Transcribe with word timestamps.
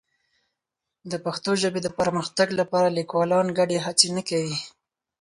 د 1.11 1.13
پښتو 1.25 1.51
ژبې 1.61 1.79
د 1.83 1.87
پرمختګ 1.99 2.47
لپاره 2.59 2.95
لیکوالان 2.97 3.47
ګډې 3.57 3.77
هڅې 3.85 4.07
نه 4.17 4.21
کوي. 4.29 4.57